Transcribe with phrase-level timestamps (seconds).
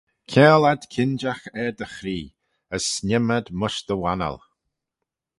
[0.29, 2.33] Kiangle ad kinjagh er dty chree,
[2.75, 4.37] as sniem ad mysh dty wannal.